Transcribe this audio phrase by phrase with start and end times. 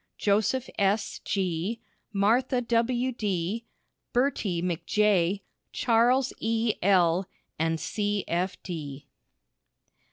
[0.17, 1.19] Joseph S.
[1.23, 1.79] G.,
[2.11, 3.11] Martha W.
[3.11, 3.65] D.,
[4.13, 5.41] Bertie McJ.,
[5.73, 6.73] Charles E.
[6.81, 7.27] L.,
[7.59, 8.23] and C.
[8.27, 8.55] F.